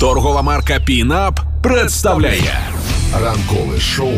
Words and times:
Торгова 0.00 0.42
марка 0.42 0.80
Пінап 0.80 1.40
представляє 1.62 2.60
ранкове 3.22 3.80
шоу 3.80 4.12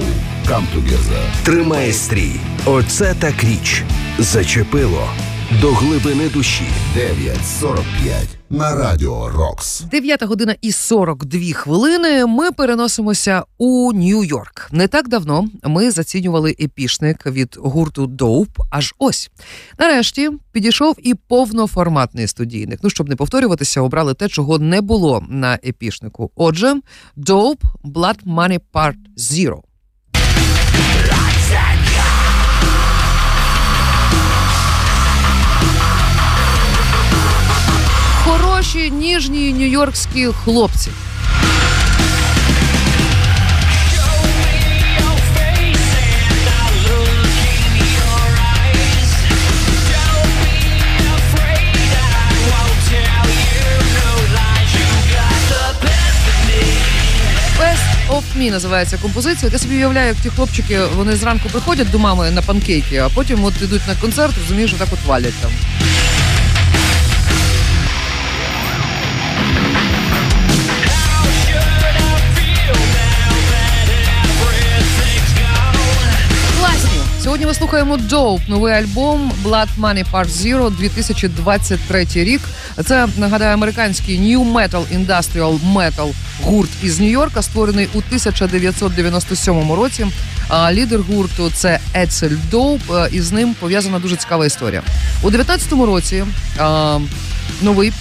Камтугеза. 0.49 1.23
Тримає 1.43 1.93
стрій. 1.93 2.33
Оце 2.65 3.15
так 3.15 3.45
річ. 3.45 3.82
Зачепило 4.18 5.08
до 5.61 5.73
глибини 5.73 6.29
душі. 6.29 6.65
9.45 6.96 7.83
на 8.51 8.75
радіо 8.75 9.29
Рокс. 9.29 9.81
9 9.81 10.22
година 10.22 10.54
і 10.61 10.72
42 10.72 11.40
хвилини. 11.53 12.26
Ми 12.26 12.53
переносимося 12.53 13.43
у 13.58 13.93
Нью-Йорк. 13.93 14.69
Не 14.72 14.88
так 14.88 15.08
давно 15.08 15.49
ми 15.65 15.90
зацінювали 15.90 16.57
епішник 16.61 17.27
від 17.27 17.57
гурту 17.61 18.07
Доуп. 18.07 18.48
Аж 18.70 18.95
ось 18.98 19.30
нарешті 19.79 20.30
підійшов 20.52 20.97
і 21.02 21.15
повноформатний 21.15 22.27
студійник. 22.27 22.80
Ну 22.83 22.91
щоб 22.91 23.09
не 23.09 23.16
повторюватися, 23.16 23.80
обрали 23.80 24.15
те, 24.15 24.29
чого 24.29 24.59
не 24.59 24.80
було 24.80 25.25
на 25.29 25.59
епішнику. 25.66 26.30
Отже, 26.37 26.80
Dope 27.16 27.62
Blood 27.84 28.25
Money 28.27 28.61
Part 28.73 28.97
Zero. 29.19 29.61
Хороші, 38.62 38.91
ніжні 38.91 39.55
нью-йоркські 39.55 40.33
хлопці. 40.33 40.91
Of 58.10 58.23
Me 58.38 58.51
називається 58.51 58.99
композиція. 59.02 59.52
Я 59.52 59.59
собі 59.59 59.77
уявляю, 59.77 60.09
як 60.09 60.16
ті 60.16 60.29
хлопчики 60.29 60.85
вони 60.85 61.16
зранку 61.16 61.49
приходять 61.49 61.90
до 61.90 61.99
мами 61.99 62.30
на 62.30 62.43
панкейки, 62.43 62.96
а 62.96 63.09
потім 63.09 63.45
от 63.45 63.63
йдуть 63.63 63.88
на 63.88 63.95
концерт, 63.95 64.34
розумієш, 64.38 64.72
отак 64.74 64.88
от 64.92 65.06
валять 65.06 65.34
там. 65.42 65.50
Сьогодні 77.33 77.47
ми 77.47 77.55
слухаємо 77.55 77.97
Dope, 77.97 78.48
новий 78.48 78.75
альбом 78.75 79.33
Blood 79.44 79.69
Money 79.80 80.05
Part 80.12 80.28
Zero 80.28 80.77
2023 80.77 82.06
рік. 82.14 82.41
Це 82.84 83.08
нагадаю 83.16 83.55
американський 83.55 84.20
New 84.20 84.52
Metal 84.52 84.84
Industrial 84.98 85.58
Metal 85.74 86.12
гурт 86.42 86.70
із 86.83 87.00
Нью-Йорка, 87.00 87.42
створений 87.42 87.89
у 87.94 87.98
1997 87.98 89.72
році. 89.72 90.06
А 90.48 90.72
лідер 90.72 91.00
гурту 91.00 91.50
це 91.55 91.80
Ецель 91.94 92.36
Доуп. 92.50 92.80
І 93.12 93.20
з 93.20 93.33
ним 93.33 93.55
пов'язана 93.61 93.98
дуже 93.98 94.17
цікава 94.17 94.46
історія. 94.46 94.83
У 95.22 95.30
19-му 95.30 95.86
році 95.86 96.24
а, 96.58 96.98
новий 97.62 97.92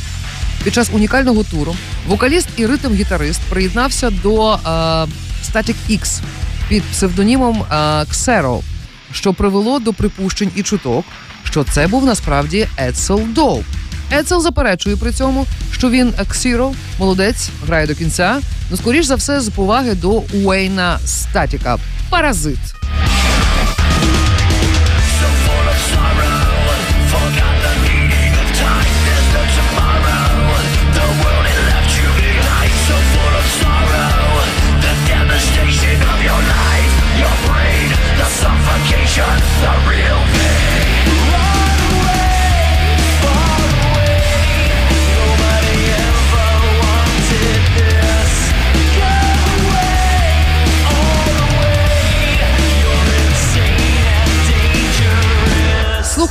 під 0.63 0.73
час 0.73 0.89
унікального 0.93 1.43
туру 1.43 1.75
вокаліст 2.07 2.47
і 2.57 2.65
ритм-гітарист 2.65 3.39
приєднався 3.49 4.09
до 4.09 4.59
а, 4.63 5.05
Static 5.51 5.75
X 5.89 6.21
під 6.69 6.83
псевдонімом 6.83 7.63
Xero, 8.11 8.61
що 9.13 9.33
привело 9.33 9.79
до 9.79 9.93
припущень 9.93 10.51
і 10.55 10.63
чуток, 10.63 11.05
що 11.43 11.63
це 11.63 11.87
був 11.87 12.05
насправді 12.05 12.67
Ецел 12.79 13.21
Доу. 13.27 13.63
Ецел 14.13 14.41
заперечує 14.41 14.95
при 14.95 15.11
цьому, 15.11 15.45
що 15.71 15.89
він 15.89 16.13
Ксіро, 16.27 16.73
молодець, 16.99 17.49
грає 17.67 17.87
до 17.87 17.95
кінця. 17.95 18.39
Ну, 18.71 18.77
скоріш 18.77 19.05
за 19.05 19.15
все, 19.15 19.41
з 19.41 19.49
поваги 19.49 19.93
до 19.93 20.23
Уейна 20.33 20.99
Статіка. 21.05 21.77
Паразит. 22.09 22.80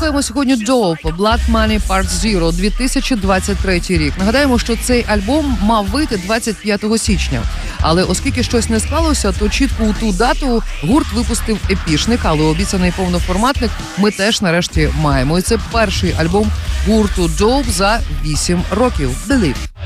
Слухаємо 0.01 0.23
сьогодні 0.23 0.57
Dope 0.57 1.17
Black 1.17 1.51
Money 1.53 1.81
Part 1.89 2.09
Zero 2.09 2.53
2023 2.53 3.81
рік. 3.89 4.15
Нагадаємо, 4.19 4.59
що 4.59 4.77
цей 4.77 5.05
альбом 5.09 5.59
мав 5.63 5.87
вийти 5.87 6.17
25 6.17 6.85
січня. 6.97 7.43
Але 7.81 8.03
оскільки 8.03 8.43
щось 8.43 8.69
не 8.69 8.81
склалося, 8.81 9.33
то 9.33 9.49
чітко 9.49 9.85
у 9.85 9.93
ту 9.93 10.13
дату 10.13 10.63
гурт 10.83 11.13
випустив 11.13 11.59
епішник, 11.71 12.21
але 12.23 12.43
обіцяний 12.43 12.93
повноформатник 12.97 13.71
ми 13.99 14.11
теж 14.11 14.43
нарешті 14.43 14.89
маємо. 15.01 15.39
І 15.39 15.43
це 15.43 15.59
перший 15.73 16.15
альбом 16.19 16.51
гурту 16.87 17.23
Dope 17.23 17.71
за 17.71 18.01
8 18.25 18.63
років. 18.71 19.11
Believe. 19.29 19.80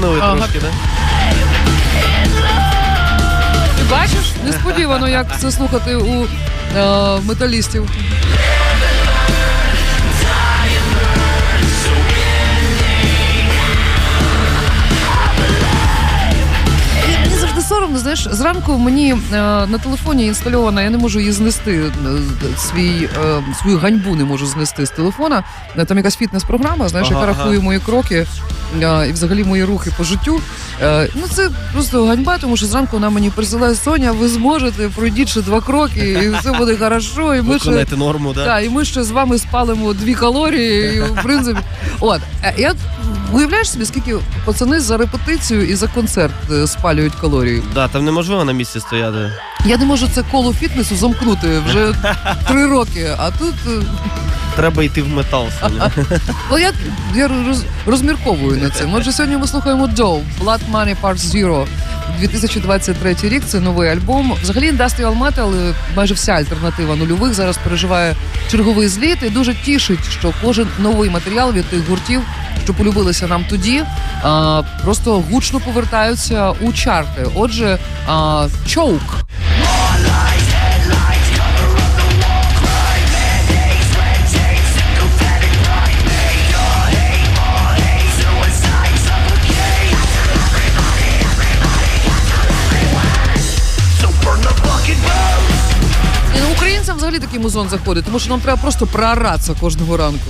Там 0.00 0.20
Ага. 0.22 0.36
трошки, 0.36 0.58
да? 0.60 0.66
Ти 3.76 3.82
бачиш? 3.90 4.32
Несподівано, 4.44 5.08
як 5.08 5.26
це 5.40 5.50
слухати 5.50 5.96
у 5.96 6.26
е, 6.76 7.20
металістів. 7.22 7.90
Завжди 17.98 18.22
знаєш, 18.22 18.38
зранку 18.38 18.78
мені 18.78 19.12
е, 19.12 19.36
на 19.66 19.78
телефоні 19.78 20.26
інстальована, 20.26 20.82
я 20.82 20.90
не 20.90 20.98
можу 20.98 21.18
її 21.20 21.32
знести. 21.32 21.72
е, 21.72 21.90
Свій, 22.58 23.08
е, 23.24 23.42
свою 23.62 23.78
ганьбу 23.78 24.14
не 24.14 24.24
можу 24.24 24.46
знести 24.46 24.86
з 24.86 24.90
телефона. 24.90 25.44
Там 25.86 25.96
якась 25.96 26.16
фітнес-програма, 26.16 26.88
знаєш, 26.88 27.08
Ага, 27.10 27.20
яка 27.20 27.32
ага. 27.32 27.42
рахує 27.42 27.60
мої 27.60 27.78
кроки 27.78 28.26
е, 28.82 29.08
і 29.08 29.12
взагалі 29.12 29.44
мої 29.44 29.64
рухи 29.64 29.90
по 29.96 30.04
життю. 30.04 30.40
Е, 30.82 31.08
ну 31.14 31.22
це 31.30 31.50
просто 31.72 32.04
ганьба, 32.06 32.38
тому 32.38 32.56
що 32.56 32.66
зранку 32.66 32.96
вона 32.96 33.10
мені 33.10 33.30
присилає 33.30 33.74
Соня, 33.74 34.12
ви 34.12 34.28
зможете, 34.28 34.88
пройдіть 34.88 35.28
ще 35.28 35.42
два 35.42 35.60
кроки, 35.60 36.10
і 36.24 36.38
все 36.40 36.52
буде 36.52 36.76
хорошо. 36.80 37.34
І 37.34 37.42
ми 37.42 37.58
ще 37.58 37.86
норму, 37.96 38.32
да? 38.32 38.44
так, 38.44 38.64
і 38.64 38.68
ми 38.68 38.84
ще 38.84 39.04
з 39.04 39.10
вами 39.10 39.38
спалимо 39.38 39.92
дві 39.92 40.14
калорії. 40.14 40.96
І, 40.96 41.00
в 41.00 41.22
принципі, 41.22 41.58
от 42.00 42.20
я 42.58 42.74
уявляєш 43.34 43.70
собі, 43.70 43.84
скільки 43.84 44.14
пацани 44.44 44.80
за 44.80 44.96
репетицію 44.96 45.68
і 45.68 45.74
за 45.74 45.86
концерт 45.86 46.34
е, 46.50 46.66
спалюють 46.66 47.14
калорії. 47.14 47.62
Да, 47.74 47.88
там 47.88 48.04
неможливо 48.04 48.44
на 48.44 48.52
місці 48.52 48.80
стояти. 48.80 49.32
Я 49.66 49.76
не 49.76 49.84
можу 49.84 50.08
це 50.08 50.22
коло 50.30 50.52
фітнесу 50.54 50.96
замкнути 50.96 51.58
вже 51.68 51.94
три 52.48 52.66
роки. 52.66 53.10
А 53.18 53.30
тут 53.30 53.54
е, 53.66 53.82
Треба 54.56 54.82
йти 54.84 55.02
в 55.02 55.08
метал. 55.08 55.46
Ну, 56.50 56.58
я, 56.58 56.72
я 57.14 57.28
роз, 57.28 57.62
розмірковую 57.86 58.62
на 58.62 58.70
це. 58.70 58.86
Може, 58.86 59.12
сьогодні 59.12 59.36
ми 59.36 59.46
слухаємо 59.46 59.86
Joe 59.86 60.22
Blood 60.40 60.60
Money 60.72 60.96
Part 61.02 61.16
Zero. 61.16 61.66
2023 62.18 63.16
рік 63.22 63.42
це 63.46 63.60
новий 63.60 63.90
альбом. 63.90 64.34
Взагалі 64.42 64.66
індастріал 64.66 65.16
але 65.36 65.74
майже 65.96 66.14
вся 66.14 66.32
альтернатива 66.32 66.96
нульових 66.96 67.34
зараз 67.34 67.58
переживає 67.64 68.14
черговий 68.50 68.88
зліт 68.88 69.18
і 69.22 69.30
дуже 69.30 69.54
тішить, 69.54 70.10
що 70.18 70.32
кожен 70.42 70.68
новий 70.78 71.10
матеріал 71.10 71.52
від 71.52 71.64
тих 71.64 71.88
гуртів, 71.88 72.22
що 72.64 72.74
полюбилися 72.74 73.26
нам 73.26 73.44
тоді, 73.50 73.82
просто 74.84 75.24
гучно 75.30 75.60
повертаються 75.60 76.50
у 76.50 76.72
чарти. 76.72 77.26
Отже, 77.34 77.78
чоук. 78.66 79.23
Взагалі 97.14 97.26
такий 97.26 97.40
музон 97.40 97.68
заходить, 97.68 98.04
тому 98.04 98.18
що 98.18 98.30
нам 98.30 98.40
треба 98.40 98.60
просто 98.62 98.86
прооратися 98.86 99.54
кожного 99.60 99.96
ранку. 99.96 100.26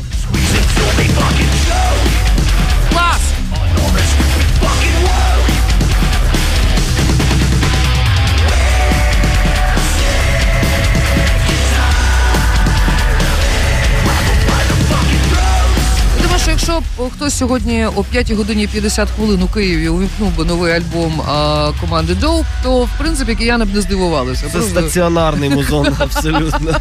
О, 16.98 17.08
хтось 17.08 17.38
сьогодні 17.38 17.86
о 17.96 18.04
5 18.04 18.30
годині 18.30 18.66
50 18.66 19.08
хвилин 19.10 19.42
у 19.42 19.48
Києві 19.48 19.88
увімкнув 19.88 20.36
би 20.36 20.44
новий 20.44 20.72
альбом 20.72 21.20
а, 21.20 21.70
команди 21.80 22.12
Dope, 22.22 22.44
то 22.62 22.84
в 22.84 22.90
принципі 22.98 23.34
кияни 23.34 23.64
б 23.64 23.74
не 23.74 23.80
здивувалися. 23.80 24.42
Це 24.46 24.48
Просто- 24.48 24.70
стаціонарний 24.80 25.50
музон, 25.50 25.96
абсолютно. 25.98 26.76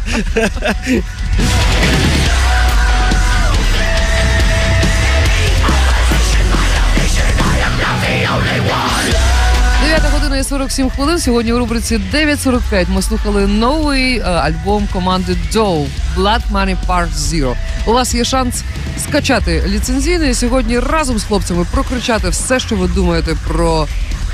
Година 10.44 10.68
47 10.68 10.90
хвилин. 10.90 11.18
Сьогодні 11.18 11.52
у 11.52 11.58
рубриці 11.58 12.00
9.45 12.12 12.86
ми 12.88 13.02
слухали 13.02 13.46
новий 13.46 14.18
е, 14.18 14.22
альбом 14.22 14.88
команди 14.92 15.36
Dope 15.52 15.86
Blood 16.16 16.40
Money 16.52 16.76
Part 16.86 17.12
Zero. 17.12 17.54
У 17.86 17.92
вас 17.92 18.14
є 18.14 18.24
шанс 18.24 18.62
скачати 18.98 19.64
ліцензійний 19.66 20.30
і 20.30 20.34
сьогодні 20.34 20.78
разом 20.78 21.18
з 21.18 21.24
хлопцями 21.24 21.66
прокричати 21.72 22.28
все, 22.28 22.60
що 22.60 22.76
ви 22.76 22.88
думаєте 22.88 23.36
про 23.48 23.86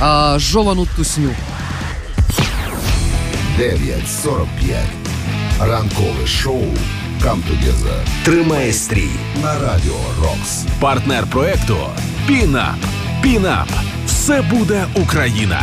е, 0.03 0.39
жовану 0.39 0.87
тусню. 0.97 1.31
9.45. 3.59 4.47
Ранкове 5.61 6.27
шоу 6.27 6.65
«Come 7.23 7.43
Тримає 8.25 8.73
стрій. 8.73 9.11
на 9.43 9.55
Радіо 9.55 10.01
Рокс. 10.23 10.65
Партнер 10.81 11.27
проекту 11.27 11.77
Пінап. 12.27 13.00
Пінап. 13.22 13.69
Все 14.06 14.43
буде 14.43 14.84
Україна. 14.94 15.62